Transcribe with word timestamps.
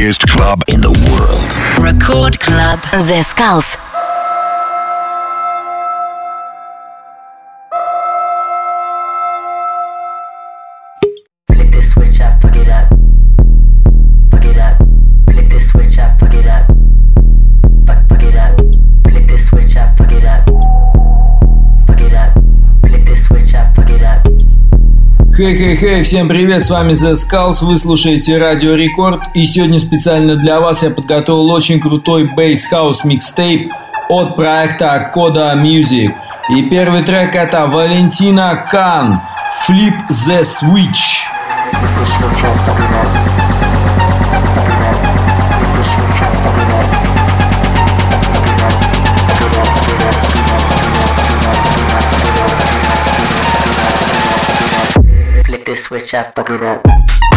biggest 0.00 0.26
club 0.28 0.62
in 0.68 0.80
the 0.80 0.90
world. 1.10 1.50
Record 1.78 2.40
Club. 2.40 2.78
Zeskullz. 3.04 3.89
Хей-хей-хей, 25.40 26.02
всем 26.02 26.28
привет, 26.28 26.62
с 26.62 26.68
вами 26.68 26.92
The 26.92 27.12
Skulls, 27.12 27.64
вы 27.64 27.78
слушаете 27.78 28.36
Радио 28.36 28.74
Рекорд, 28.74 29.22
и 29.32 29.46
сегодня 29.46 29.78
специально 29.78 30.36
для 30.36 30.60
вас 30.60 30.82
я 30.82 30.90
подготовил 30.90 31.50
очень 31.50 31.80
крутой 31.80 32.24
Bass 32.24 32.58
House 32.70 32.98
микстейп 33.04 33.72
от 34.10 34.36
проекта 34.36 35.10
Coda 35.14 35.56
Music. 35.56 36.12
И 36.54 36.62
первый 36.68 37.04
трек 37.04 37.34
это 37.34 37.66
Валентина 37.68 38.66
Кан, 38.70 39.22
Flip 39.66 39.94
the 40.10 40.42
Switch. 40.42 41.24
This 55.70 55.84
switch 55.84 56.14
up, 56.14 56.34
fuck 56.34 56.50
it 56.50 56.62
up. 56.64 57.29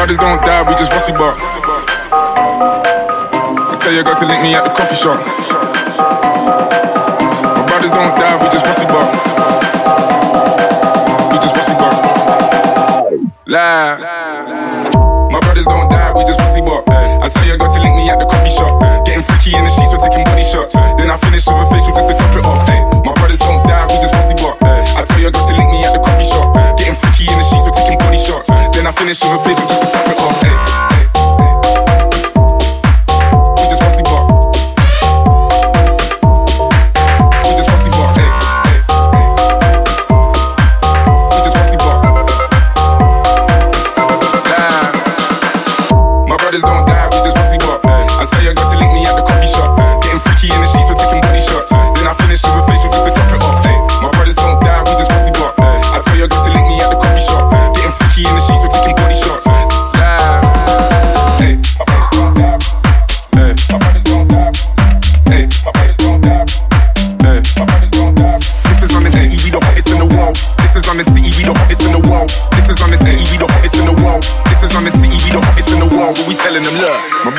Brothers 0.00 0.16
don't 0.16 0.40
die, 0.46 0.62
we 0.64 0.72
just 0.80 0.90
rusty 0.92 1.12
bark. 1.12 1.36
I 1.36 3.76
tell 3.78 3.92
your 3.92 4.02
girl 4.02 4.16
to 4.16 4.24
link 4.24 4.40
me 4.40 4.56
at 4.56 4.64
the 4.64 4.72
coffee 4.72 4.96
shop. 4.96 5.20
My 7.44 7.60
brothers 7.68 7.92
don't 7.92 8.08
die, 8.16 8.32
we 8.40 8.48
just 8.48 8.64
rusty 8.64 8.88
bark. 8.88 9.04
We 11.28 11.36
just 11.44 11.52
rusty 11.52 11.76
bark. 11.76 12.00
Lie. 13.44 14.00
My 15.28 15.36
brothers 15.44 15.68
don't 15.68 15.92
die, 15.92 16.16
we 16.16 16.24
just 16.24 16.40
rusty 16.40 16.62
bark. 16.62 16.88
I 16.88 17.28
tell 17.28 17.44
your 17.44 17.58
girl 17.58 17.68
to 17.68 17.78
link 17.84 17.94
me 17.94 18.08
at 18.08 18.18
the 18.18 18.24
coffee 18.24 18.48
shop. 18.48 18.72
Getting 19.04 19.20
freaky 19.20 19.52
in 19.52 19.64
the 19.68 19.70
sheets, 19.70 19.92
we're 19.92 20.00
taking 20.00 20.24
body 20.24 20.48
shots. 20.48 20.80
Then 20.96 21.12
I 21.12 21.16
finish 21.20 21.44
with 21.44 21.60
a 21.60 21.68
facial 21.68 21.92
just 21.92 22.08
to 22.08 22.16
top 22.16 22.32
it 22.40 22.48
off. 22.48 22.64
My 23.04 23.12
brothers 23.20 23.44
don't 23.44 23.60
die, 23.68 23.84
we 23.92 24.00
just 24.00 24.16
rusty 24.16 24.32
bark. 24.40 24.56
I 24.64 25.04
tell 25.04 25.20
your 25.20 25.28
girl 25.30 25.44
to 25.44 25.52
link 25.52 25.68
me 25.68 25.84
at 25.84 25.92
the 25.92 26.00
coffee 26.00 26.24
shop. 26.24 26.56
Getting 26.80 26.96
freaky 26.96 27.28
in 27.28 27.36
the 27.36 27.44
sheets, 27.44 27.68
we're 27.68 27.76
taking 27.76 28.00
body 28.00 28.16
shots. 28.16 28.48
Then 28.72 28.88
I 28.88 28.96
finish 28.96 29.20
with 29.20 29.36
a 29.36 29.40
facial 29.44 29.68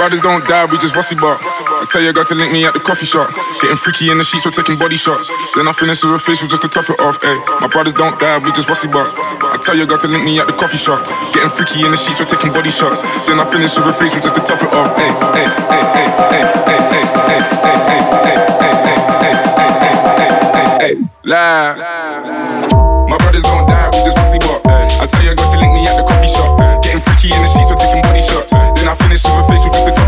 brothers 0.02 0.22
don't 0.22 0.42
die, 0.50 0.66
we 0.66 0.80
just 0.80 0.96
rusty 0.96 1.14
bark. 1.14 1.38
I 1.46 1.86
tell 1.86 2.02
your 2.02 2.12
girl 2.12 2.26
to 2.26 2.34
link 2.34 2.52
me 2.52 2.66
at 2.66 2.74
the 2.74 2.80
coffee 2.80 3.06
shop. 3.06 3.30
Getting 3.62 3.78
freaky 3.78 4.10
in 4.10 4.18
the 4.18 4.24
sheets, 4.24 4.44
we're 4.44 4.52
taking 4.52 4.74
body 4.76 4.98
shots. 4.98 5.30
Then 5.54 5.68
I 5.68 5.74
finish 5.74 6.02
with 6.02 6.18
a 6.18 6.18
facial 6.18 6.48
just 6.50 6.64
to 6.64 6.70
top 6.70 6.90
it 6.90 6.98
off. 7.00 7.22
My 7.62 7.68
brothers 7.70 7.94
don't 7.94 8.18
die, 8.18 8.40
we 8.42 8.52
just 8.52 8.68
rusty 8.68 8.88
bark. 8.88 9.14
I 9.14 9.62
tell 9.62 9.78
your 9.78 9.86
girl 9.86 10.00
to 10.00 10.08
link 10.08 10.26
me 10.26 10.40
at 10.40 10.48
the 10.48 10.58
coffee 10.58 10.82
shop. 10.82 11.06
Getting 11.38 11.54
freaky 11.54 11.86
in 11.86 11.92
the 11.94 11.98
sheets, 12.02 12.18
we're 12.18 12.26
taking 12.26 12.50
body 12.50 12.72
shots. 12.74 13.06
Then 13.30 13.38
I 13.38 13.46
finish 13.46 13.78
with 13.78 13.86
a 13.86 13.94
facial 13.94 14.18
just 14.18 14.34
to 14.34 14.42
top 14.42 14.58
it 14.66 14.74
off. 14.74 14.90
Ay, 14.98 15.06
ay, 15.06 15.46
ay, 15.70 15.86
ay, 15.94 16.10
ay, 16.10 16.50
ay, 16.66 16.82
ay, 16.82 16.82
ay, 16.82 16.90
ay, 18.22 18.42
ay, 18.42 18.42
ay, 18.42 18.42
ay, 18.42 18.66
ay, 18.66 18.66
ay, 18.66 18.66
ay, 19.06 19.54
ay, 19.62 20.34
ay, 20.58 20.82
ay. 20.82 20.94
Lie. 21.30 21.78
My 23.06 23.18
brothers 23.22 23.46
don't 23.46 23.70
die, 23.70 23.86
we 23.94 24.02
just 24.02 24.18
pussy 24.18 24.42
bop. 24.42 24.66
I 24.66 25.06
tell 25.06 25.22
your 25.22 25.36
girl 25.38 25.46
to 25.54 25.58
link 25.62 25.74
me 25.78 25.86
at 25.86 25.94
the 25.94 26.04
coffee 26.10 26.26
shop 26.26 26.41
superficial 29.18 29.70
just 29.72 30.01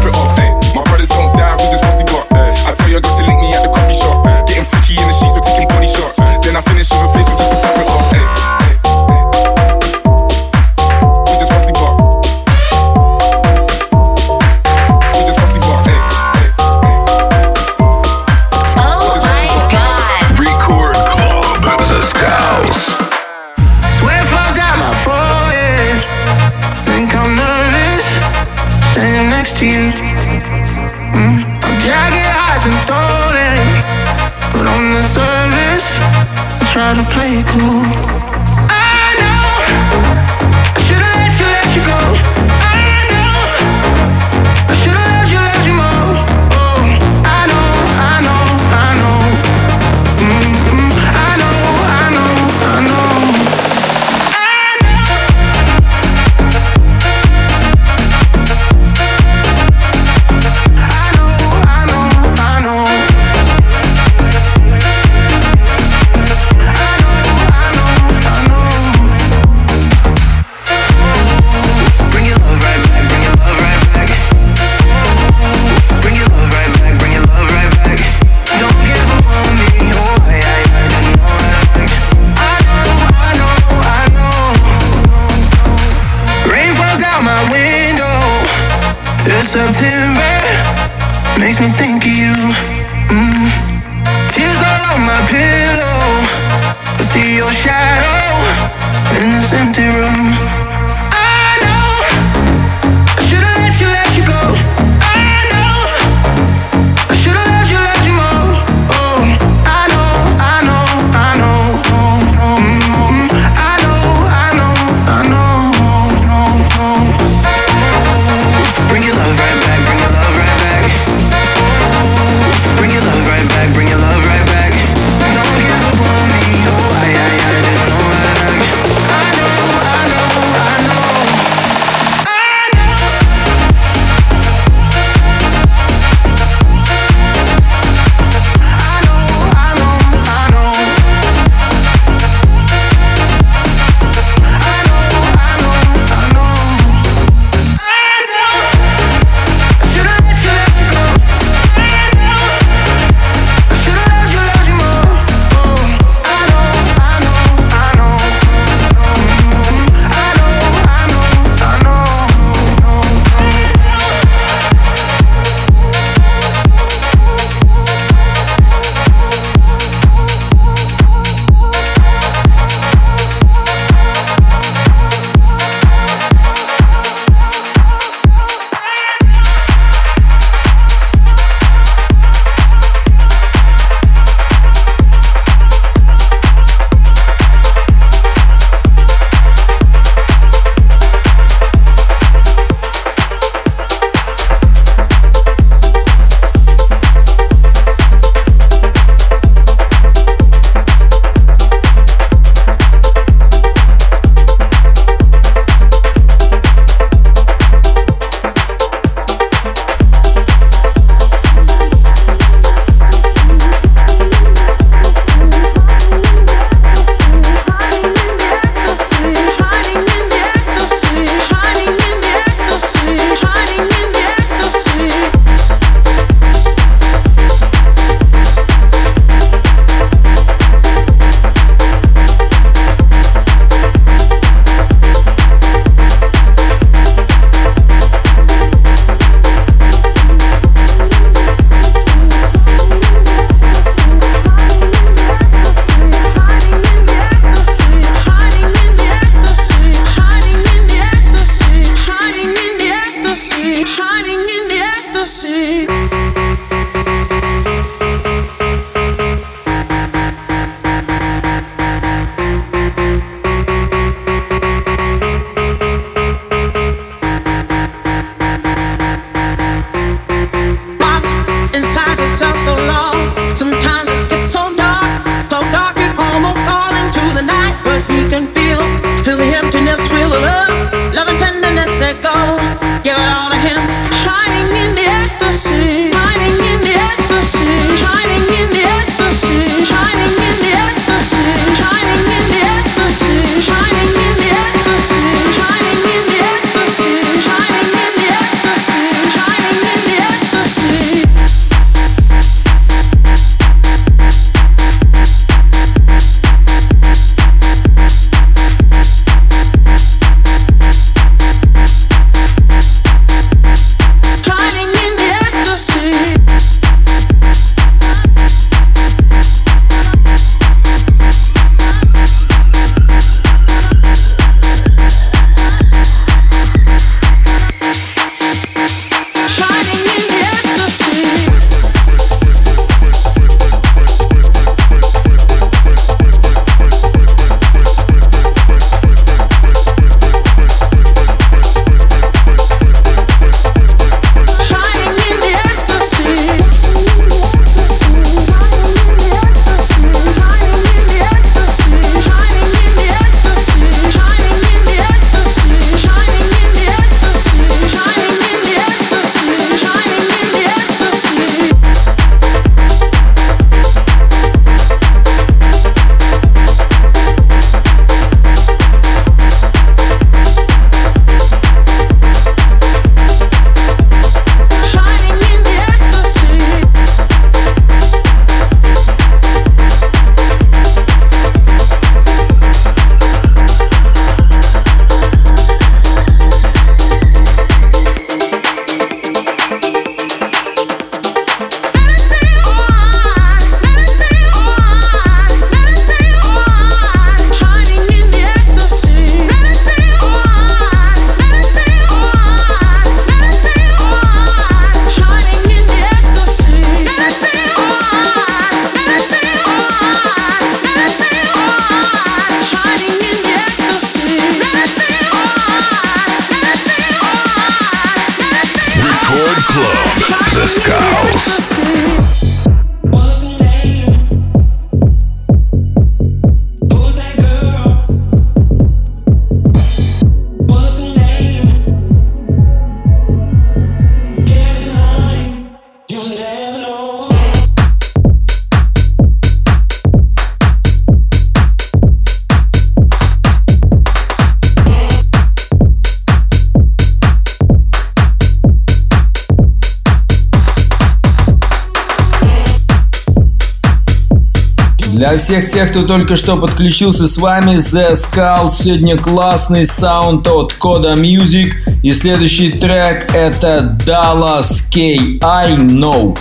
Для 455.23 455.37
всех 455.37 455.71
тех, 455.71 455.91
кто 455.91 456.03
только 456.03 456.35
что 456.35 456.57
подключился 456.57 457.29
с 457.29 457.37
вами, 457.37 457.77
The 457.77 458.11
Skull. 458.11 458.69
Сегодня 458.69 459.17
классный 459.17 459.85
саунд 459.85 460.45
от 460.49 460.73
Coda 460.73 461.15
Music. 461.15 461.71
И 462.03 462.11
следующий 462.11 462.73
трек 462.73 463.33
это 463.33 463.95
Dallas 464.05 464.81
K. 464.91 465.39
I 465.41 465.77
Know. 465.77 466.37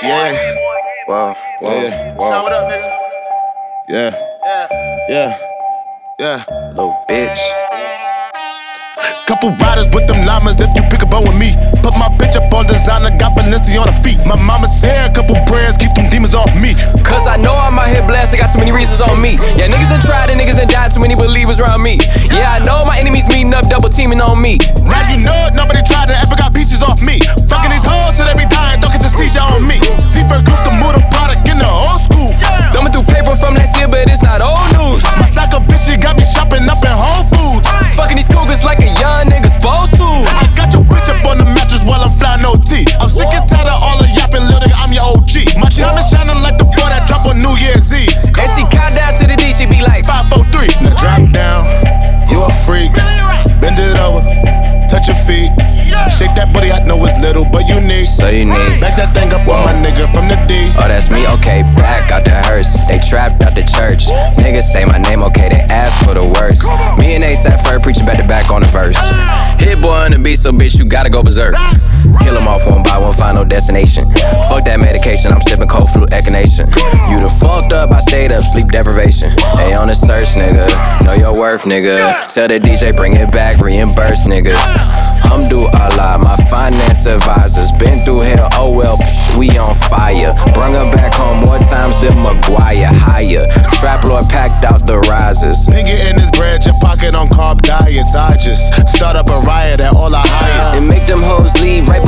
Yeah. 0.00 0.32
Wow. 1.08 1.36
Wow. 1.60 1.82
Yeah. 1.82 2.16
Wow. 2.16 2.46
Yeah. 3.88 4.14
Yeah. 4.44 4.68
Yeah. 5.08 5.38
Yeah. 6.20 6.44
Little 6.76 6.94
bitch. 7.08 7.59
Couple 9.30 9.54
riders 9.62 9.86
with 9.94 10.10
them 10.10 10.26
llamas 10.26 10.58
if 10.58 10.74
you 10.74 10.82
pick 10.90 11.06
a 11.06 11.06
bone 11.06 11.22
with 11.22 11.38
me. 11.38 11.54
Put 11.86 11.94
my 11.94 12.10
bitch 12.18 12.34
up 12.34 12.50
on 12.50 12.66
designer, 12.66 13.14
got 13.14 13.38
Balenci 13.38 13.78
on 13.78 13.86
her 13.86 13.94
feet. 14.02 14.18
My 14.26 14.34
mama 14.34 14.66
said 14.66 15.06
a 15.06 15.14
couple 15.14 15.38
prayers, 15.46 15.78
keep 15.78 15.94
them 15.94 16.10
demons 16.10 16.34
off 16.34 16.50
me. 16.58 16.74
Cause 17.06 17.30
I 17.30 17.38
know 17.38 17.54
I'm 17.54 17.78
out 17.78 17.94
here 17.94 18.02
blessed, 18.02 18.34
I 18.34 18.42
got 18.42 18.50
too 18.50 18.58
many 18.58 18.74
reasons 18.74 18.98
on 18.98 19.22
me. 19.22 19.38
Yeah, 19.54 19.70
niggas 19.70 19.86
done 19.86 20.02
tried 20.02 20.34
and 20.34 20.36
niggas 20.42 20.58
done 20.58 20.66
died, 20.66 20.90
too 20.90 20.98
many 20.98 21.14
believers 21.14 21.62
around 21.62 21.78
me. 21.86 22.02
Yeah, 22.26 22.58
I 22.58 22.60
know 22.66 22.82
my 22.90 22.98
enemies 22.98 23.30
meeting 23.30 23.54
up, 23.54 23.70
double 23.70 23.86
teaming 23.86 24.18
on 24.18 24.42
me. 24.42 24.58
Now 24.82 24.98
you 25.06 25.22
know 25.22 25.38
it, 25.46 25.54
nobody 25.54 25.78
tried 25.86 26.10
to 26.10 26.16
ever 26.18 26.34
got 26.34 26.50
pieces 26.50 26.82
off 26.82 26.98
me. 26.98 27.22
Fucking 27.46 27.70
these 27.70 27.86
hoes 27.86 28.18
till 28.18 28.26
they 28.26 28.34
be 28.34 28.50
time, 28.50 28.82
don't 28.82 28.90
get 28.90 28.98
the 28.98 29.14
seizure 29.14 29.46
on 29.46 29.62
me. 29.62 29.78
Deeper 30.10 30.42
goose 30.42 30.58
to 30.66 30.74
move 30.74 30.98
the 30.98 31.06
product 31.14 31.46
in 31.46 31.54
the 31.54 31.70
old 31.70 32.02
school. 32.02 32.34
Thumbing 32.74 32.90
through 32.90 33.06
paper 33.06 33.38
from 33.38 33.54
last 33.54 33.78
year, 33.78 33.86
but 33.86 34.10
it's 34.10 34.26
not 34.26 34.42
old 34.42 34.58
news. 34.74 35.06
My 35.22 35.30
soccer 35.30 35.62
bitch, 35.62 35.86
she 35.86 35.94
got 35.94 36.18
me 36.18 36.26
shopping 36.26 36.66
up 36.66 36.82
in 36.82 36.90
Whole 36.90 37.30
Foods. 37.30 37.89
Fucking 38.00 38.16
these 38.16 38.32
cougars 38.32 38.64
like 38.64 38.80
a 38.80 38.88
young 38.96 39.28
nigga's 39.28 39.52
supposed 39.60 39.92
to. 40.00 40.08
I 40.08 40.48
got 40.56 40.72
your 40.72 40.80
bitch 40.88 41.04
up 41.12 41.20
on 41.28 41.36
the 41.36 41.44
mattress 41.44 41.84
while 41.84 42.00
I'm 42.00 42.16
flying 42.16 42.40
OT. 42.48 42.88
I'm 42.96 43.12
sick 43.12 43.28
and 43.28 43.44
tired 43.44 43.68
of 43.68 43.76
all 43.76 44.00
the 44.00 44.08
yapping, 44.16 44.40
little 44.48 44.64
nigga, 44.64 44.72
I'm 44.72 44.88
your 44.88 45.04
OG. 45.04 45.60
My 45.60 45.68
diamond 45.68 46.08
shining 46.08 46.40
like 46.40 46.56
the 46.56 46.64
boy 46.64 46.88
that 46.88 47.04
drop 47.04 47.28
on 47.28 47.44
New 47.44 47.52
Year's 47.60 47.92
Eve. 47.92 48.16
And 48.40 48.48
she 48.56 48.64
count 48.72 48.96
down 48.96 49.20
to 49.20 49.28
the 49.28 49.36
D, 49.36 49.52
she 49.52 49.68
be 49.68 49.84
like, 49.84 50.08
543. 50.08 50.80
Now 50.80 50.96
drop 50.96 51.28
down, 51.28 51.60
you 52.32 52.40
a 52.40 52.48
freak. 52.64 52.96
Bend 53.60 53.76
it 53.76 54.00
over, 54.00 54.24
touch 54.88 55.04
your 55.04 55.20
feet. 55.28 55.52
Shake 56.20 56.36
that 56.36 56.52
booty, 56.52 56.68
I 56.68 56.84
know 56.84 57.00
it's 57.08 57.16
little, 57.16 57.48
but 57.48 57.64
you 57.64 57.80
need. 57.80 58.04
So 58.04 58.28
unique. 58.28 58.76
Back 58.76 59.00
that 59.00 59.16
thing 59.16 59.32
up 59.32 59.48
on 59.48 59.64
my 59.64 59.72
nigga 59.72 60.04
from 60.12 60.28
the 60.28 60.36
D. 60.44 60.68
Oh, 60.76 60.84
that's 60.84 61.08
me, 61.08 61.24
okay, 61.40 61.64
back 61.80 62.12
out 62.12 62.28
the 62.28 62.36
hearse. 62.44 62.76
They 62.92 63.00
trapped 63.00 63.40
out 63.40 63.56
the 63.56 63.64
church. 63.64 64.04
Niggas 64.36 64.68
say 64.68 64.84
my 64.84 65.00
name, 65.00 65.24
okay, 65.32 65.48
they 65.48 65.64
ask 65.72 65.96
for 66.04 66.12
the 66.12 66.28
worst. 66.28 66.60
Me 67.00 67.16
and 67.16 67.24
Ace 67.24 67.48
at 67.48 67.64
first, 67.64 67.88
preaching 67.88 68.04
back 68.04 68.20
to 68.20 68.28
back 68.28 68.52
on 68.52 68.60
the 68.60 68.68
verse. 68.68 69.00
Ah. 69.00 69.56
Hit-Boy 69.56 69.88
on 69.88 70.12
the 70.12 70.20
beat, 70.20 70.36
so 70.36 70.52
bitch, 70.52 70.76
you 70.76 70.84
gotta 70.84 71.08
go 71.08 71.24
berserk. 71.24 71.56
Kill 72.20 72.36
them 72.36 72.44
off 72.44 72.68
one 72.68 72.84
by 72.84 73.00
one, 73.00 73.16
final 73.16 73.48
destination. 73.48 74.04
Fuck 74.52 74.68
that 74.68 74.76
medication, 74.76 75.32
I'm 75.32 75.40
sipping 75.40 75.72
cold 75.72 75.88
flu 75.88 76.04
echinacea. 76.12 76.68
You 77.08 77.16
done 77.16 77.32
fucked 77.40 77.72
up, 77.72 77.96
I 77.96 78.00
stayed 78.04 78.28
up, 78.28 78.44
sleep 78.52 78.68
deprivation. 78.68 79.32
They 79.56 79.72
on 79.72 79.88
the 79.88 79.96
search, 79.96 80.36
nigga. 80.36 80.68
Know 81.00 81.16
your 81.16 81.32
worth, 81.32 81.64
nigga. 81.64 82.28
Tell 82.28 82.44
the 82.44 82.60
DJ, 82.60 82.92
bring 82.92 83.16
it 83.16 83.32
back, 83.32 83.56
reimburse, 83.64 84.28
niggas. 84.28 84.60
Alhamdulillah, 85.30 86.18
my 86.26 86.34
finance 86.50 87.06
advisors 87.06 87.70
been 87.78 88.02
through 88.02 88.18
hell. 88.26 88.48
Oh 88.58 88.74
well, 88.74 88.98
psh, 88.98 89.38
we 89.38 89.46
on 89.62 89.78
fire. 89.86 90.34
Bring 90.58 90.74
her 90.74 90.90
back 90.90 91.14
home 91.14 91.46
more 91.46 91.62
times 91.70 92.02
than 92.02 92.18
Maguire. 92.18 92.90
Higher. 92.90 93.46
Trap 93.78 94.10
Lord 94.10 94.26
packed 94.26 94.66
out 94.66 94.82
the 94.90 94.98
risers. 95.06 95.70
Nigga 95.70 95.94
in 96.10 96.18
his 96.18 96.34
bread, 96.34 96.66
your 96.66 96.74
pocket 96.82 97.14
on 97.14 97.28
carb 97.28 97.62
diets. 97.62 98.18
I 98.18 98.34
just 98.42 98.74
start 98.90 99.14
up 99.14 99.30
a 99.30 99.38
riot 99.46 99.78
at 99.78 99.94
all 99.94 100.10
I 100.12 100.26
hire. 100.26 100.74
And 100.74 100.88
make 100.88 101.06
them 101.06 101.22
hoes 101.22 101.54
leave 101.62 101.86
right 101.86 101.99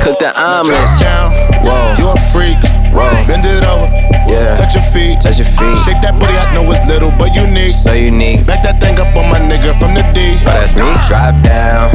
cook 0.00 0.18
the 0.18 0.32
omelets. 0.40 0.98
down, 1.00 1.32
Whoa. 1.64 1.94
you 1.98 2.08
a 2.08 2.16
freak. 2.32 2.58
Whoa. 2.92 3.06
Bend 3.26 3.46
it 3.46 3.62
over, 3.64 3.86
Yeah. 4.26 4.56
touch 4.56 4.74
your 4.74 4.82
feet. 4.90 5.20
Touch 5.20 5.38
your 5.38 5.46
feet. 5.46 5.76
Shake 5.84 6.00
that 6.02 6.18
booty, 6.18 6.34
I 6.34 6.52
know 6.54 6.68
it's 6.72 6.84
little, 6.86 7.12
but 7.18 7.34
unique. 7.34 7.70
So 7.72 7.92
unique. 7.92 8.46
Back 8.46 8.62
that 8.64 8.80
thing 8.80 8.98
up 8.98 9.14
on 9.16 9.30
my 9.30 9.38
nigga 9.38 9.78
from 9.78 9.94
the 9.94 10.02
D. 10.12 10.36
Oh, 10.42 10.44
that's 10.56 10.74
me. 10.74 10.82
Drop 11.06 11.38
down. 11.42 11.90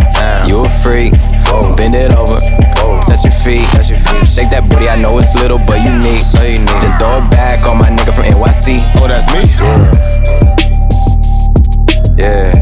You 0.48 0.64
a 0.64 0.70
freak. 0.82 1.14
Bend 1.78 1.96
it 1.96 2.14
over. 2.16 2.40
Touch 3.10 3.24
your 3.24 3.34
feet. 3.44 3.66
Touch 3.76 3.90
your 3.90 4.00
feet. 4.00 4.26
Shake 4.30 4.50
that 4.52 4.70
booty. 4.70 4.88
I 4.90 4.96
know 4.96 5.18
it's 5.20 5.34
little, 5.36 5.60
but 5.60 5.82
unique. 5.84 6.22
So 6.24 6.42
unique. 6.44 6.68
Then 6.82 6.94
throw 7.00 7.18
it 7.20 7.30
back 7.32 7.68
on 7.68 7.78
my 7.78 7.90
nigga 7.90 8.14
from 8.16 8.26
NYC. 8.26 8.80
Oh, 9.02 9.08
that's 9.08 9.28
me? 9.34 9.44
Yeah. 9.60 9.92
Yeah. 12.18 12.55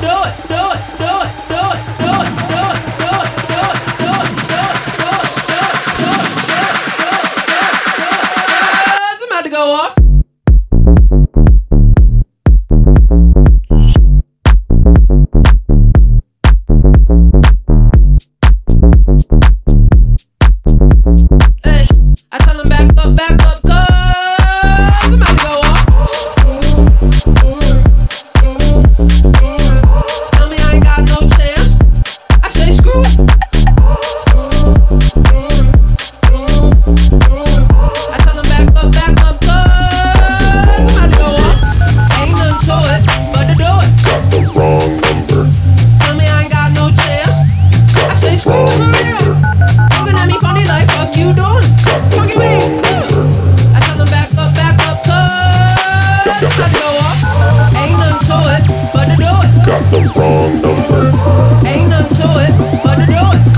Do 0.00 0.06
it, 0.06 0.47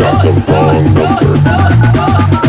got 0.00 0.24
the 0.24 0.32
wrong 0.50 0.94
number. 0.94 2.39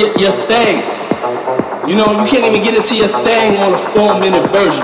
Your, 0.00 0.08
your, 0.16 0.32
thing. 0.48 0.80
You 1.84 1.92
know, 2.00 2.08
you 2.16 2.24
can't 2.24 2.48
even 2.48 2.64
get 2.64 2.72
into 2.72 2.96
your 2.96 3.12
thing 3.20 3.60
on 3.60 3.76
a 3.76 3.80
four 3.92 4.16
minute 4.16 4.48
version. 4.48 4.80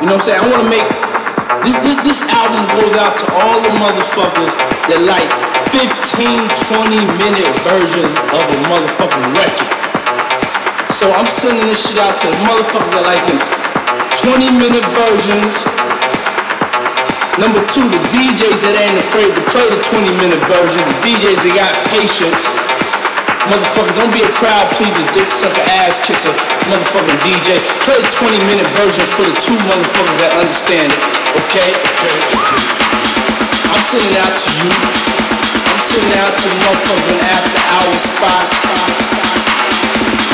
You 0.00 0.08
know 0.08 0.16
what 0.16 0.24
I'm 0.24 0.24
saying? 0.24 0.40
I 0.40 0.46
want 0.48 0.64
to 0.64 0.70
make 0.72 0.88
this, 1.60 1.76
this 1.84 2.00
this 2.00 2.20
album 2.24 2.64
goes 2.80 2.96
out 2.96 3.20
to 3.20 3.26
all 3.36 3.60
the 3.60 3.68
motherfuckers 3.76 4.56
that 4.88 5.04
like 5.04 5.28
15, 5.76 5.92
20 5.92 7.20
minute 7.20 7.52
versions 7.68 8.16
of 8.32 8.42
a 8.48 8.58
motherfucking 8.64 9.28
record. 9.36 9.68
So 10.88 11.12
I'm 11.12 11.28
sending 11.28 11.68
this 11.68 11.84
shit 11.84 12.00
out 12.00 12.16
to 12.16 12.26
the 12.32 12.40
motherfuckers 12.48 12.96
that 12.96 13.04
like 13.04 13.20
them 13.28 13.40
20 14.24 14.56
minute 14.56 14.88
versions. 14.96 15.68
Number 17.36 17.60
two, 17.68 17.84
the 17.92 18.00
DJs 18.08 18.56
that 18.64 18.76
ain't 18.80 18.96
afraid 18.96 19.32
to 19.36 19.42
play 19.52 19.68
the 19.68 19.80
20 19.84 20.16
minute 20.16 20.40
versions. 20.48 20.80
The 20.80 20.98
DJs 21.04 21.44
that 21.44 21.54
got 21.56 21.72
patience. 21.92 22.69
Motherfucker, 23.48 23.96
don't 23.96 24.12
be 24.12 24.20
a 24.20 24.28
crowd 24.36 24.68
pleaser, 24.76 25.00
dick 25.16 25.32
sucker, 25.32 25.64
ass 25.80 25.96
kisser, 25.96 26.28
motherfucking 26.68 27.16
DJ. 27.24 27.56
Play 27.80 27.96
the 27.96 28.10
20 28.12 28.36
minute 28.44 28.68
version 28.76 29.08
for 29.08 29.24
the 29.24 29.32
two 29.40 29.56
motherfuckers 29.64 30.18
that 30.20 30.36
understand 30.36 30.92
it, 30.92 31.00
okay? 31.48 31.72
Okay. 31.72 32.12
I'm 33.72 33.80
sending 33.80 34.12
out 34.20 34.36
to 34.36 34.50
you. 34.60 34.68
I'm 35.72 35.80
sending 35.80 36.20
out 36.20 36.36
to 36.36 36.46
the 36.52 36.58
motherfuckers 36.68 37.08
in 37.08 37.20
after 37.24 37.60
hour 37.64 37.96
spots. 37.96 38.54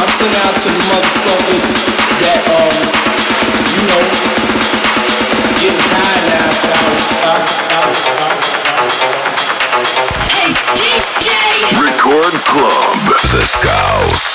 I'm 0.02 0.10
sending 0.10 0.42
out 0.42 0.56
to 0.58 0.66
the 0.66 0.82
motherfuckers 0.90 1.62
that, 2.26 2.42
um, 2.58 2.74
you 3.70 3.86
know, 3.86 4.02
getting 5.62 5.78
high 5.94 6.26
in 6.26 6.34
after 6.42 6.74
spots. 7.06 7.54
Record 11.78 12.42
Club. 12.44 13.20
Zeskullz. 13.22 14.34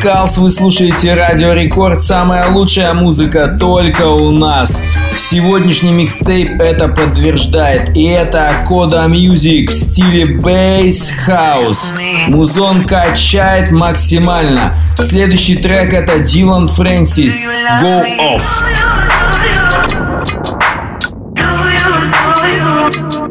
Skulls, 0.00 0.38
вы 0.38 0.50
слушаете 0.50 1.14
Радио 1.14 1.52
Рекорд, 1.52 2.02
самая 2.02 2.48
лучшая 2.50 2.92
музыка 2.92 3.56
только 3.58 4.06
у 4.06 4.30
нас. 4.30 4.82
Сегодняшний 5.16 5.92
микстейп 5.92 6.60
это 6.60 6.88
подтверждает, 6.88 7.96
и 7.96 8.04
это 8.04 8.52
Кода 8.66 9.04
Music 9.06 9.70
в 9.70 9.72
стиле 9.72 10.36
Bass 10.38 11.10
House. 11.26 11.78
Музон 12.28 12.84
качает 12.84 13.70
максимально. 13.70 14.72
Следующий 14.98 15.56
трек 15.56 15.94
это 15.94 16.18
Дилан 16.18 16.66
Фрэнсис 16.66 17.44
Go 17.80 18.04
Off. 18.18 18.42
Do 22.96 23.25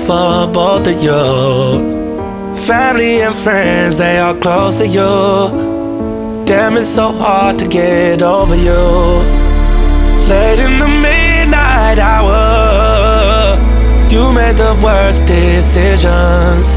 for 0.00 0.46
both 0.46 0.86
of 0.86 1.02
you. 1.02 2.56
Family 2.66 3.22
and 3.22 3.34
friends, 3.34 3.98
they 3.98 4.18
are 4.18 4.34
close 4.34 4.76
to 4.76 4.86
you. 4.86 6.44
Damn, 6.46 6.76
it's 6.76 6.88
so 6.88 7.12
hard 7.12 7.58
to 7.58 7.66
get 7.68 8.22
over 8.22 8.56
you. 8.56 8.72
Late 10.28 10.60
in 10.60 10.78
the 10.78 10.88
midnight 10.88 11.98
hour, 11.98 13.58
you 14.10 14.32
made 14.32 14.56
the 14.56 14.78
worst 14.82 15.26
decisions. 15.26 16.76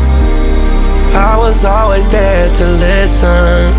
I 1.15 1.36
was 1.38 1.65
always 1.65 2.08
there 2.10 2.53
to 2.53 2.65
listen, 2.65 3.73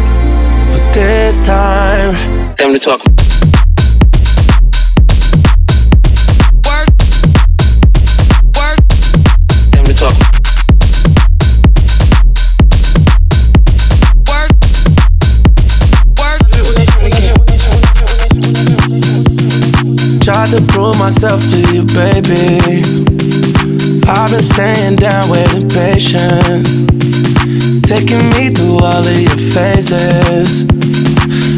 but 0.71 0.93
this 0.93 1.39
time, 1.41 2.15
time 2.57 2.73
to 2.73 2.79
talk. 2.79 3.28
Tried 20.29 20.49
to 20.49 20.61
prove 20.61 20.99
myself 20.99 21.41
to 21.49 21.57
you, 21.73 21.87
baby. 21.97 22.85
I've 24.07 24.29
been 24.29 24.43
staying 24.43 24.97
down, 24.97 25.31
waiting 25.31 25.67
patient. 25.71 26.69
Taking 27.89 28.29
me 28.37 28.51
through 28.53 28.77
all 28.77 29.01
of 29.01 29.19
your 29.19 29.41
phases. 29.57 30.69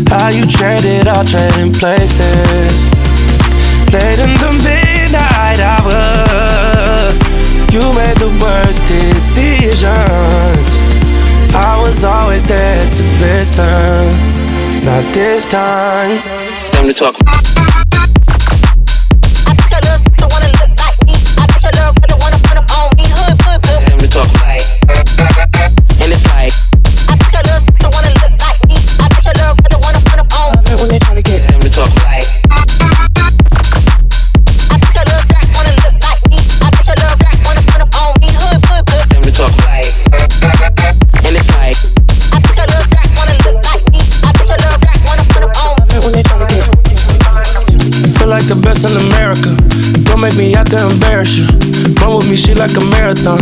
How 0.09 0.29
you 0.31 0.47
traded, 0.47 1.09
all 1.09 1.25
trading 1.25 1.73
places. 1.73 2.71
Late 3.91 4.21
in 4.23 4.39
the 4.39 4.53
midnight 4.63 5.59
hour, 5.59 7.11
you 7.75 7.83
made 7.99 8.19
the 8.19 8.31
worst 8.41 8.87
decisions. 8.87 9.83
I 11.53 11.77
was 11.83 12.05
always 12.05 12.45
there 12.45 12.89
to 12.89 13.03
listen. 13.19 14.85
Not 14.85 15.13
this 15.13 15.47
time. 15.47 16.23
Time 16.71 16.87
to 16.87 16.95
talk. 16.95 17.70
To 50.71 50.89
embarrass 50.89 51.37
you. 51.37 51.47
Run 51.99 52.17
with 52.17 52.31
me, 52.31 52.37
she 52.37 52.55
like 52.55 52.77
a 52.77 52.81
marathon. 52.81 53.41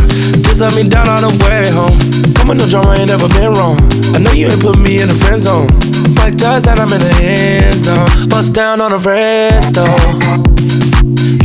Just 0.48 0.60
let 0.60 0.74
me 0.74 0.88
down 0.88 1.08
all 1.08 1.20
the 1.20 1.32
way 1.44 1.68
home. 1.68 2.00
Come 2.34 2.48
with 2.48 2.58
no 2.58 2.66
drama, 2.66 2.96
ain't 2.96 3.10
never 3.10 3.28
been 3.28 3.52
wrong. 3.52 3.76
I 4.14 4.18
know 4.18 4.32
you 4.32 4.48
ain't 4.48 4.60
put 4.60 4.78
me 4.78 5.00
in 5.02 5.08
the 5.08 5.14
friend 5.14 5.40
zone. 5.40 5.68
Like 6.16 6.36
touchdown, 6.36 6.80
I'm 6.80 6.92
in 6.92 7.00
the 7.00 7.14
end 7.20 7.78
zone. 7.78 8.08
Bust 8.28 8.54
down 8.54 8.80
on 8.80 8.92
the 8.92 8.98
rest 8.98 9.74
though. 9.76 9.84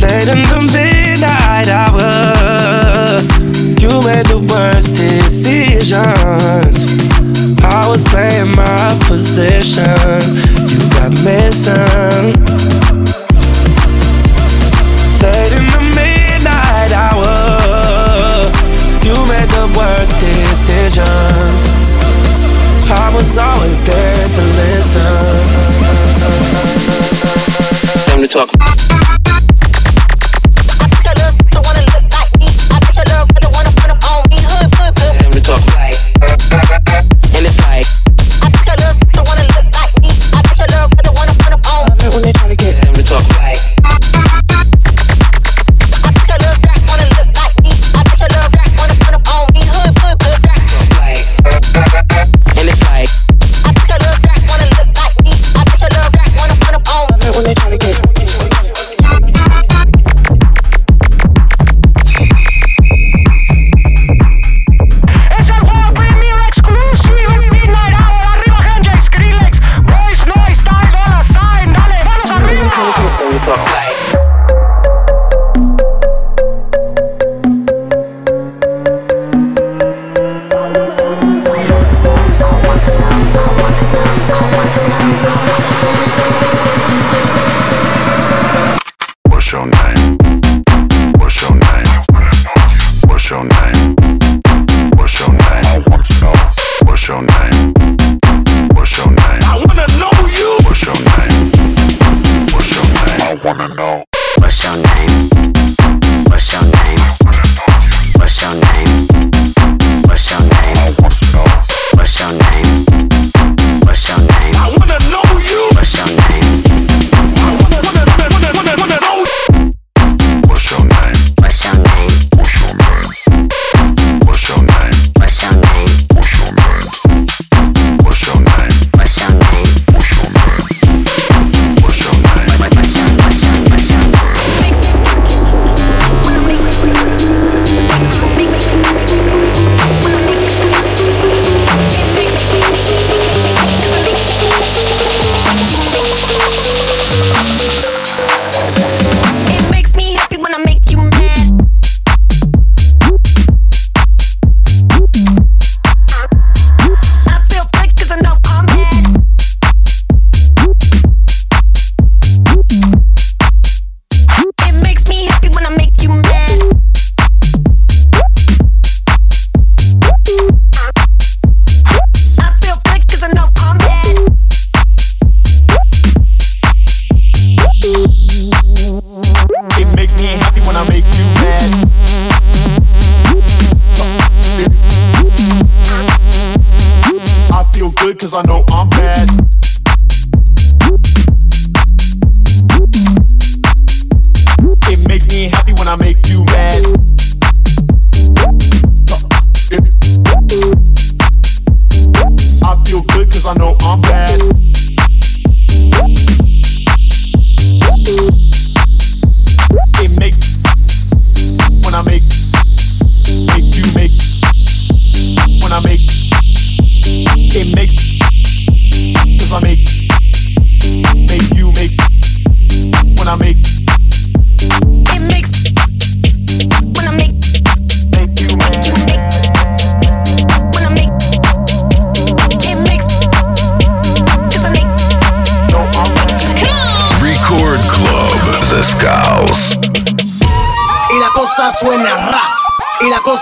Late 0.00 0.28
in 0.28 0.40
the 0.48 0.60
midnight 0.72 1.68
hour, 1.68 3.20
you 3.76 4.00
made 4.08 4.26
the 4.26 4.40
worst 4.40 4.94
decisions. 4.96 5.94
I 7.62 7.88
was 7.88 8.02
playing 8.04 8.56
my 8.56 8.98
position, 9.04 9.84
you 10.64 10.80
got 10.96 11.12
missing. 11.24 12.43
was 23.14 23.38
always 23.38 23.80
there 23.82 24.28
to 24.28 24.42
listen. 24.42 25.00
Time 28.06 28.20
to 28.20 28.28
talk. 28.28 29.13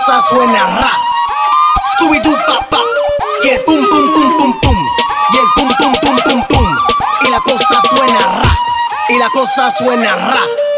cosa 0.05 0.21
suena 0.27 0.65
ra. 0.65 0.91
Scooby 1.93 2.19
Doo 2.19 2.35
pa 2.47 2.59
pa 2.69 2.79
y 3.43 3.49
el 3.49 3.59
pum 3.63 3.87
pum 3.89 4.13
pum 4.13 4.37
pum 4.37 4.59
pum 4.59 4.77
y 5.31 5.37
el 5.37 5.45
pum 5.55 5.69
pum 5.77 5.93
pum 6.01 6.17
pum 6.25 6.43
pum 6.49 6.77
y 7.21 7.29
la 7.29 7.39
cosa 7.39 7.81
suena 7.89 8.19
ra 8.19 8.57
y 9.09 9.17
la 9.17 9.29
cosa 9.29 9.71
suena 9.77 10.15
ra. 10.15 10.72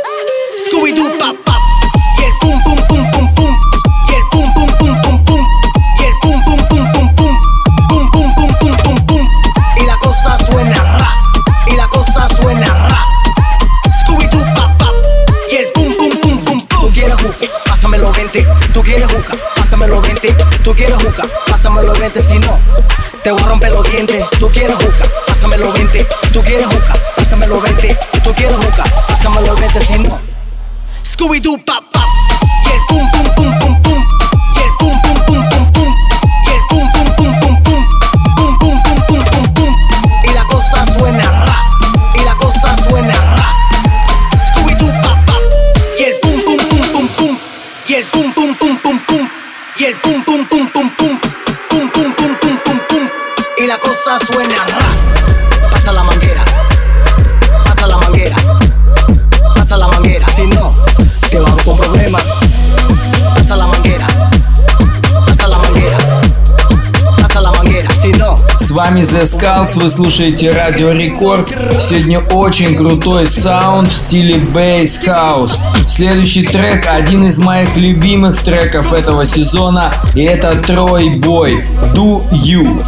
Te 23.26 23.32
voy 23.32 23.42
a 23.42 23.46
romper 23.48 23.72
los 23.72 23.92
dientes. 23.92 24.24
Tú 24.40 24.48
quieres 24.50 24.76
juca, 24.76 25.12
pásame 25.26 25.58
los 25.58 25.74
20. 25.74 26.08
Tú 26.32 26.44
quieres 26.44 26.68
juca, 26.68 26.94
pásame 27.16 27.48
los 27.48 27.60
20. 27.60 27.98
Tú 28.24 28.32
quieres 28.36 28.56
juca, 28.56 28.84
pásame 29.08 29.42
los 29.42 29.60
20. 29.60 29.84
Si 29.84 29.98
no, 29.98 30.22
Scooby-Doo, 31.04 31.66
pap. 31.66 31.85
Вами 68.86 69.02
The 69.02 69.24
Skulls, 69.24 69.76
вы 69.76 69.90
слушаете 69.90 70.52
Радио 70.52 70.92
Рекорд. 70.92 71.50
Сегодня 71.82 72.20
очень 72.20 72.76
крутой 72.76 73.26
саунд 73.26 73.90
в 73.90 73.94
стиле 73.94 74.36
Bass 74.36 75.04
House. 75.04 75.54
Следующий 75.88 76.44
трек 76.44 76.86
один 76.88 77.26
из 77.26 77.40
моих 77.40 77.76
любимых 77.78 78.44
треков 78.44 78.94
этого 78.94 79.26
сезона, 79.26 79.92
и 80.14 80.24
это 80.24 80.56
Трой 80.58 81.16
Бой 81.16 81.66
Do 81.96 82.30
You. 82.32 82.84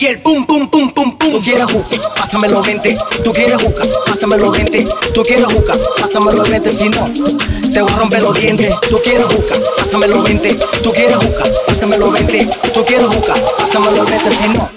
Y 0.00 0.06
el 0.06 0.20
pum 0.20 0.46
pum 0.46 0.70
pum 0.70 0.92
pum 0.92 1.18
pum. 1.18 1.32
Tú 1.32 1.40
quieres 1.42 1.66
juca, 1.72 1.96
pásamelo 2.16 2.62
20. 2.62 2.98
Tú 3.24 3.32
quieres 3.32 3.60
juca, 3.60 3.82
pásamelo 4.06 4.52
20. 4.52 4.86
Tú 5.12 5.22
quieres 5.24 5.46
juca, 5.46 5.74
pásamelo 6.00 6.44
20. 6.44 6.70
Si 6.70 6.88
no, 6.88 7.08
te 7.78 7.82
voy 7.82 7.92
a 7.92 7.96
romper 7.96 8.22
los 8.22 8.34
dientes. 8.40 8.74
Tú 8.90 9.00
quieres 9.04 9.26
juca, 9.26 9.54
pásamelo 9.76 10.20
20. 10.20 10.54
Tú 10.82 10.92
quieres 10.92 11.16
juca, 11.16 11.44
pásamelo 11.68 12.10
20. 12.10 12.50
Tú 12.74 12.84
quieres 12.84 13.06
juca, 13.06 13.34
pásamelo 13.56 14.04
20. 14.04 14.30
Si 14.30 14.48
no, 14.48 14.68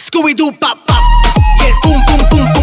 Scooby 0.00 0.34
Doo 0.34 0.52
pap 0.52 0.78
pap. 0.86 1.02
Y 1.58 1.66
el 1.66 1.74
pum 1.82 2.00
pum 2.06 2.28
pum 2.28 2.52
pum 2.52 2.61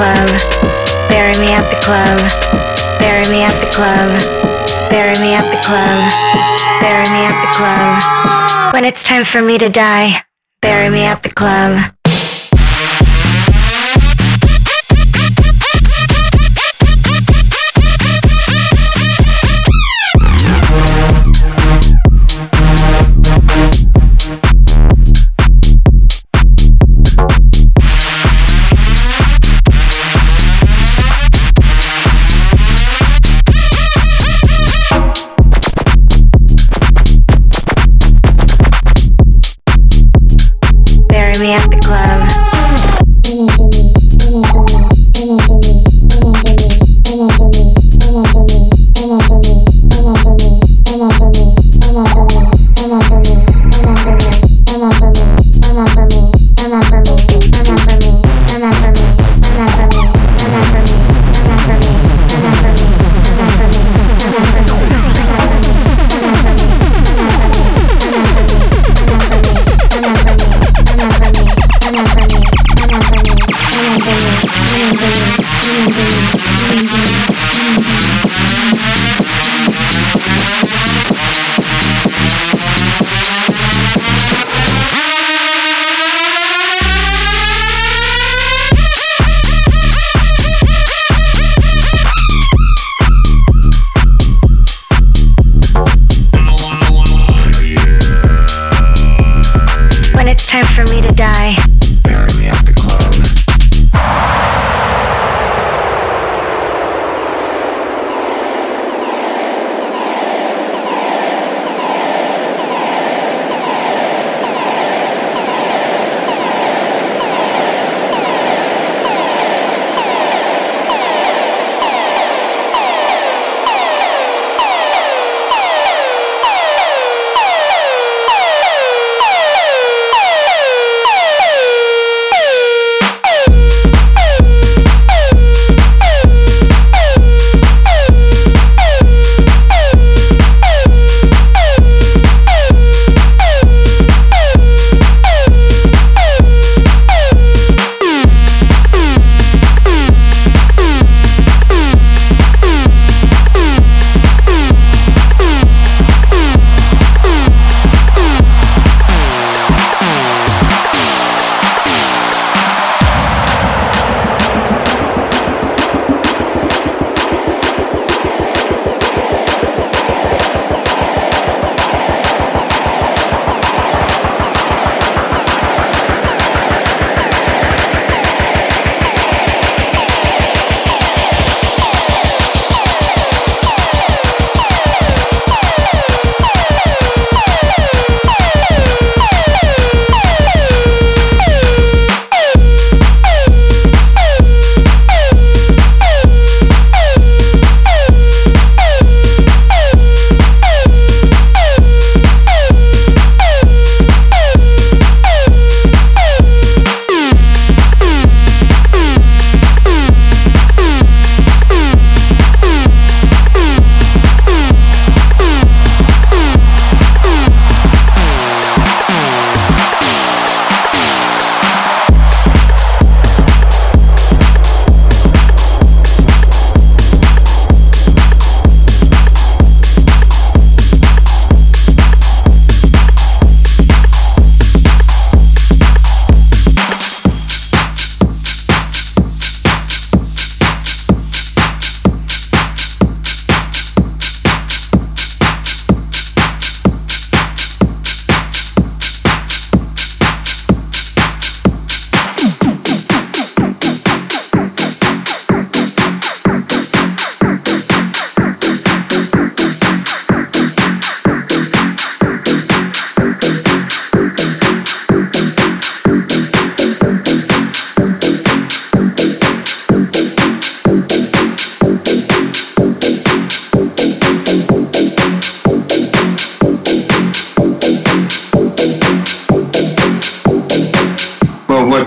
club. 0.00 0.30
Bury 1.12 1.36
me 1.36 1.52
at 1.52 1.66
the 1.68 1.76
club. 1.84 2.16
Bury 2.98 3.28
me 3.28 3.42
at 3.42 3.52
the 3.60 3.68
club. 3.76 4.08
Bury 4.88 5.12
me 5.20 5.34
at 5.34 5.44
the 5.52 5.60
club. 5.60 6.00
Bury 6.80 7.04
me 7.12 7.20
at 7.28 7.36
the 7.44 7.50
club. 7.52 8.72
When 8.72 8.86
it's 8.86 9.02
time 9.02 9.26
for 9.26 9.42
me 9.42 9.58
to 9.58 9.68
die, 9.68 10.24
bury 10.62 10.88
me 10.88 11.04
at 11.04 11.22
the 11.22 11.28
club. 11.28 11.92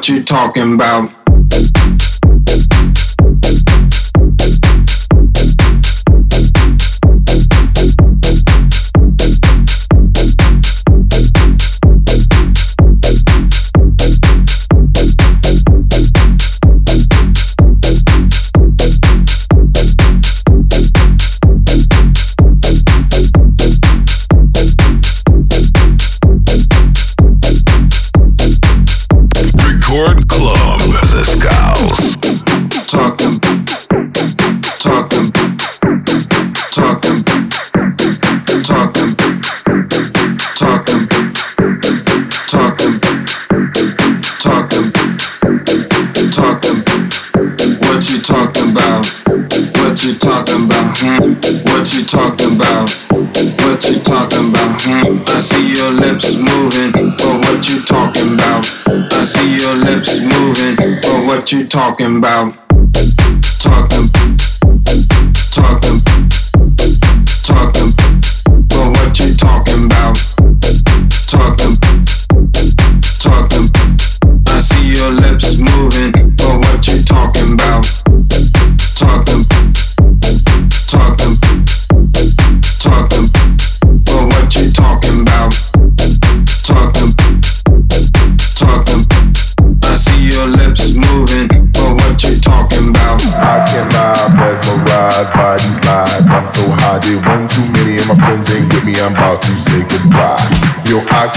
You're 0.05 0.21
talking 0.21 0.73
about. 0.73 1.22
talking 61.73 62.17
about 62.17 62.62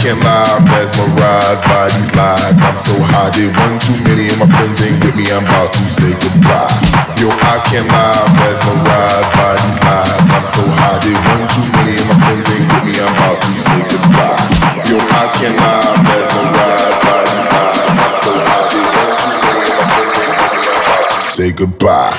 can't 0.07 0.23
lie, 0.23 0.63
mesmerized 0.71 1.67
by 1.67 1.91
these 1.91 2.15
lies. 2.15 2.63
I'm 2.63 2.79
so 2.79 2.95
high, 3.11 3.27
did 3.35 3.51
one 3.59 3.75
too 3.83 3.99
many 4.07 4.31
and 4.31 4.39
my 4.39 4.47
friends 4.55 4.79
ain't 4.87 5.03
with 5.03 5.19
me. 5.19 5.27
I'm 5.35 5.43
about 5.43 5.75
to 5.75 5.83
say 5.91 6.15
goodbye. 6.15 6.71
Yo, 7.19 7.27
I 7.27 7.59
can't 7.67 7.91
lie, 7.91 8.15
mesmerized 8.39 9.31
by 9.35 9.59
these 9.59 9.81
lies. 9.83 10.31
I'm 10.31 10.47
so 10.47 10.63
high, 10.79 11.03
did 11.03 11.19
one 11.27 11.43
too 11.51 11.67
many 11.75 11.99
and 11.99 12.07
my 12.07 12.17
friends 12.23 12.47
ain't 12.55 12.71
with 12.71 12.85
me. 12.87 12.95
I'm 13.03 13.11
about 13.19 13.39
to 13.43 13.51
say 13.51 13.83
goodbye. 13.91 14.47
Yo, 14.87 14.95
I 14.95 15.27
can't 15.35 15.59
lie, 15.59 15.91
mesmerized 16.07 16.99
by 17.03 17.27
these 17.27 17.51
lies. 17.51 17.99
I'm 17.99 18.15
so 18.23 18.31
high, 18.47 18.67
did 18.71 18.87
one 18.87 19.11
too 19.19 19.35
many 19.43 19.59
and 19.67 19.75
my 19.75 19.91
friends 19.91 20.23
ain't 20.23 20.39
with 20.39 20.55
me. 20.55 20.71
I'm 20.71 20.87
about 20.87 21.11
to 21.11 21.27
say 21.35 21.51
goodbye. 21.51 22.16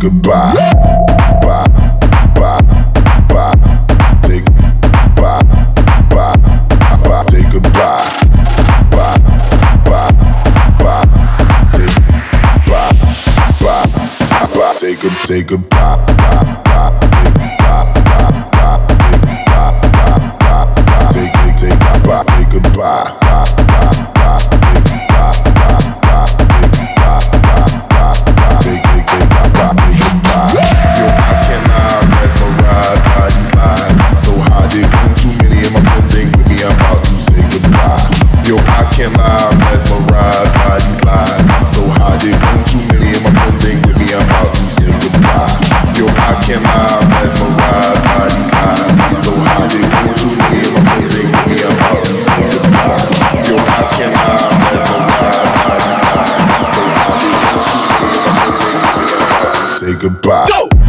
goodbye. 0.00 0.39
say 59.90 59.98
goodbye. 59.98 60.46
Go! 60.48 60.79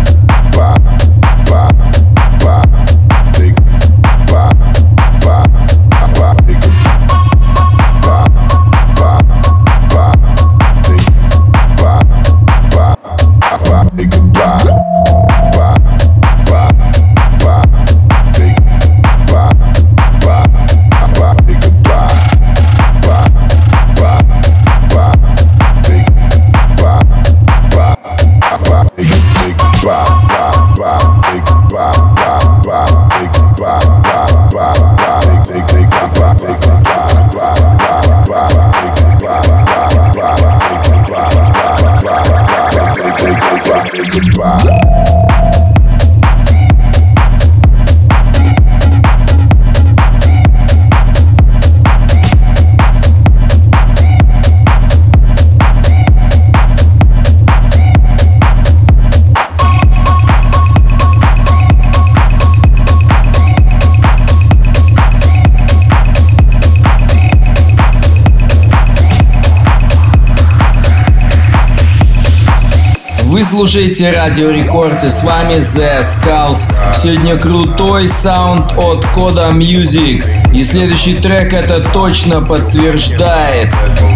слушаете 73.51 74.11
Радио 74.11 74.49
Рекорд 74.49 75.03
и 75.03 75.07
с 75.07 75.25
вами 75.25 75.55
The 75.55 75.99
Skulls. 75.99 76.73
Сегодня 77.03 77.37
крутой 77.37 78.07
саунд 78.07 78.71
от 78.77 79.05
Кода 79.07 79.49
Music. 79.51 80.23
И 80.53 80.63
следующий 80.63 81.15
трек 81.15 81.51
это 81.51 81.81
точно 81.81 82.41
подтверждает. 82.41 83.67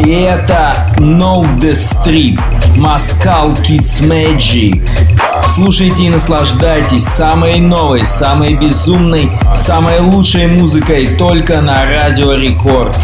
И 0.06 0.10
это 0.10 0.88
No 1.00 1.44
The 1.60 1.74
Strip, 1.74 2.42
Moscow 2.78 3.54
Kids 3.62 4.08
Magic. 4.08 4.88
Слушайте 5.54 6.06
и 6.06 6.10
наслаждайтесь 6.10 7.04
самой 7.04 7.60
новой, 7.60 8.06
самой 8.06 8.54
безумной, 8.54 9.30
самой 9.58 10.00
лучшей 10.00 10.48
музыкой 10.48 11.08
только 11.08 11.60
на 11.60 11.84
Радио 11.84 12.36
Рекорд. 12.36 12.96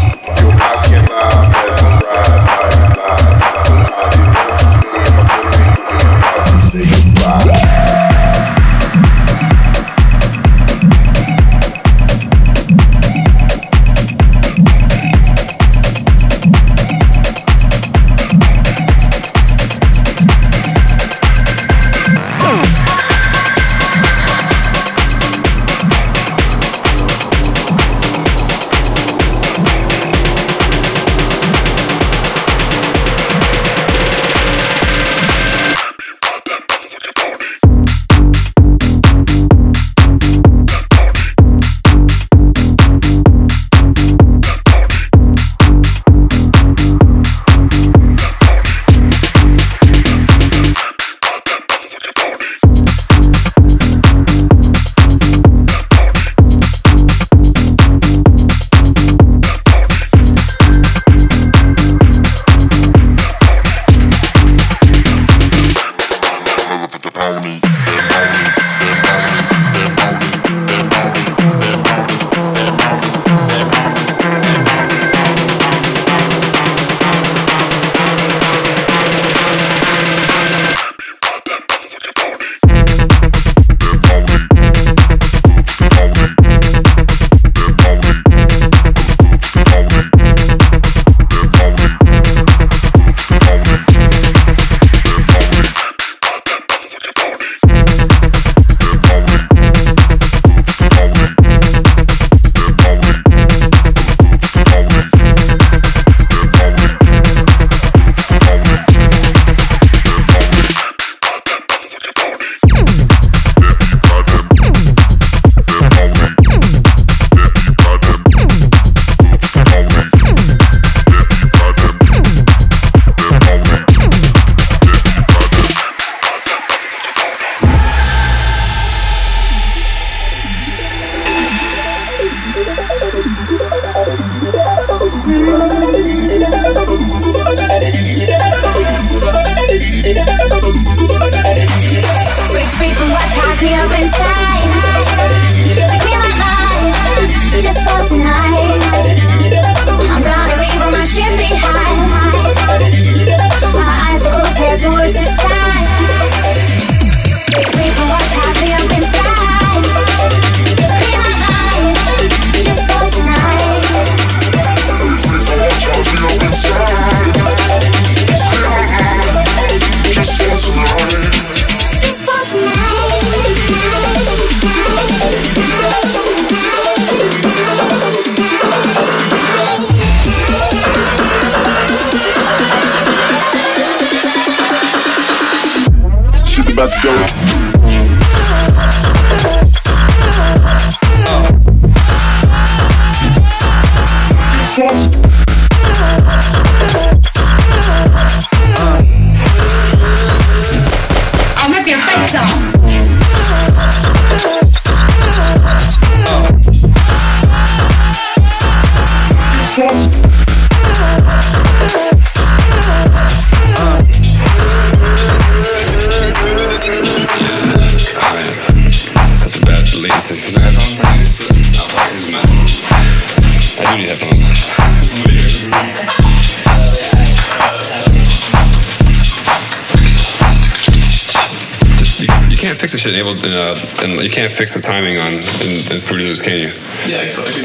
you 234.22 234.30
can't 234.30 234.52
fix 234.52 234.74
the 234.74 234.80
timing 234.80 235.18
on 235.18 235.32
in, 235.32 235.92
in 235.92 236.00
Fruity 236.00 236.24
Loops, 236.26 236.40
can 236.40 236.54
you? 236.54 236.70
Yeah, 237.10 237.22
I 237.22 237.28
feel 237.28 237.44
like 237.44 237.56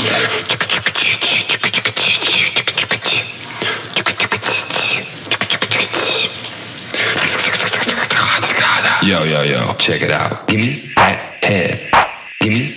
Yo, 9.03 9.23
yo, 9.23 9.43
yo, 9.43 9.73
check 9.77 10.01
it 10.01 10.11
out. 10.11 10.47
Give 10.47 10.59
me 10.59 10.91
that 10.97 11.43
head. 11.43 11.91
Give 12.41 12.51
me 12.51 12.76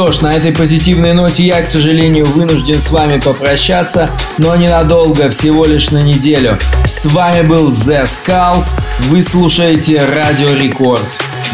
что 0.00 0.12
ж, 0.12 0.22
на 0.22 0.32
этой 0.32 0.50
позитивной 0.50 1.12
ноте 1.12 1.44
я, 1.44 1.60
к 1.60 1.66
сожалению, 1.66 2.24
вынужден 2.24 2.80
с 2.80 2.90
вами 2.90 3.20
попрощаться, 3.20 4.08
но 4.38 4.56
ненадолго, 4.56 5.28
всего 5.28 5.66
лишь 5.66 5.90
на 5.90 6.00
неделю. 6.00 6.58
С 6.86 7.04
вами 7.04 7.46
был 7.46 7.70
The 7.70 8.04
Skulls, 8.04 8.80
вы 9.10 9.20
слушаете 9.20 10.02
Радио 10.02 10.54
Рекорд. 10.54 11.02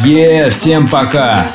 Е, 0.04 0.48
всем 0.50 0.86
пока! 0.86 1.48